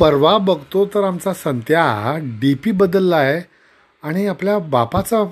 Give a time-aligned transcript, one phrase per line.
[0.00, 3.40] परवा बघतो तर आमचा संत्या डी पी बदलला आहे
[4.02, 5.24] आणि आपल्या बापाचा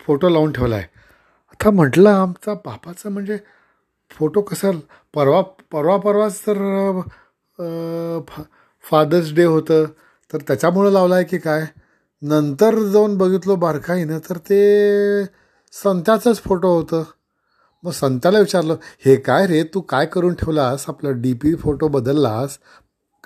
[0.00, 0.86] फोटो लावून ठेवला आहे
[1.52, 3.38] आता म्हटलं आमचा बापाचं म्हणजे
[4.10, 4.70] फोटो कसा
[5.14, 5.40] परवा
[5.72, 7.00] परवा परवाच तर
[8.28, 8.42] फा
[8.84, 9.84] फादर्स डे होतं.
[10.32, 11.64] तर त्याच्यामुळं लावला आहे की काय?
[12.22, 15.24] नंतर जाऊन बघितलो बारकाईनं तर ते
[15.72, 17.02] संत्याचंच फोटो होतं.
[17.84, 18.76] मग संत्याला विचारलं
[19.06, 19.62] हे काय रे?
[19.74, 20.84] तू काय करून ठेवलास?
[20.88, 22.58] आपलं डी पी फोटो बदललास?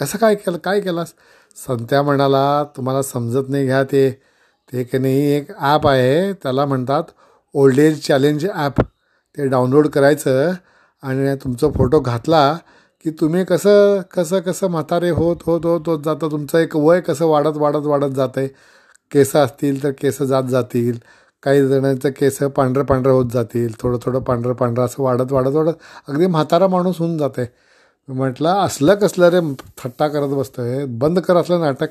[0.01, 1.13] कसं काय केलं काय केलास?
[1.57, 2.43] संत्या म्हणाला
[2.77, 4.11] तुम्हाला समजत नाही घ्या ते.
[4.73, 6.33] ते की नाही एक ॲप आहे.
[6.33, 7.05] त्याला म्हणतात
[7.55, 10.53] ओल्ड एज चॅलेंज ॲप ते डाउनलोड करायचं
[11.03, 12.43] आणि तुमचा फोटो घातला
[13.05, 16.31] की तुम्ही कसं कसं कसं म्हातारे होत होत होत होत जातं.
[16.31, 18.49] तुमचं एक वय कसं वाढत वाढत वाढत जातं आहे
[19.13, 20.99] केस असतील तर केस जात जातील.
[21.43, 23.73] काही जणांचं केस पांढरं पांढरं होत जातील.
[23.81, 25.75] थोडं थोडं पांढरं पांढरं असं वाढत वाढत वाढत
[26.09, 27.45] अगदी म्हातारा माणूस होऊन जाते
[28.11, 29.41] म्हटलं असलं कसलं रे
[29.79, 31.89] थट्टा करत बसतोय बंद कर असलं नाटक.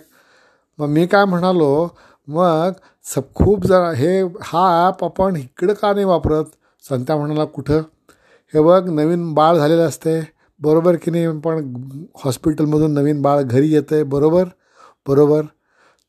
[0.80, 1.88] मग मी काय म्हणालो
[2.28, 2.72] मग
[3.06, 6.46] सब खूप जरा हे हा ॲप आपण इकडं का नाही वापरत?
[6.90, 7.82] संत्या म्हणाला कुठं?
[8.54, 10.20] हे बघ नवीन बाळ झालेलं असते
[10.62, 11.28] बरोबर की नाही?
[11.40, 11.74] पण
[12.24, 14.44] हॉस्पिटलमधून नवीन बाळ घरी येतं आहे बरोबर?
[15.08, 15.42] बरोबर.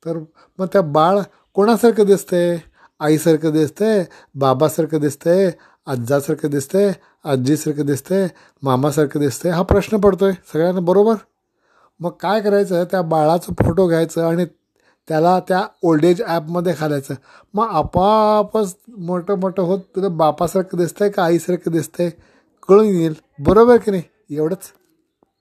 [0.06, 0.18] तर
[0.58, 1.18] मग त्या बाळ
[1.54, 2.58] कोणासारखं दिसतंय?
[3.00, 4.04] आईसारखं दिसतंय?
[4.34, 5.50] बाबासारखं दिसतंय?
[5.90, 6.92] आज्जासारखं दिसतंय
[7.24, 8.28] आजीसारखं दिसतंय
[8.62, 11.14] मामासारखं दिसतंय हा प्रश्न पडतो आहे सगळ्यांना बरोबर?
[12.00, 12.84] मग काय करायचं?
[12.84, 14.44] त्या बाळाचं फोटो घ्यायचं आणि
[15.08, 17.14] त्याला त्या ओल्ड एज ॲपमध्ये घालायचं.
[17.54, 22.10] मग आपापच मोठं मोठं होत तुला बापासारखं दिसतंय का आईसारखं दिसतंय?
[22.68, 23.14] कळून येईल.
[23.38, 24.02] बरोबर की नाही?
[24.30, 24.72] एवढंच.